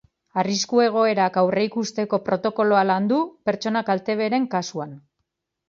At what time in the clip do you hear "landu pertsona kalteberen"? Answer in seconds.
2.95-4.51